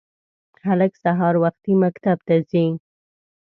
[0.67, 2.65] هلک سهار وختي مکتب ته ځي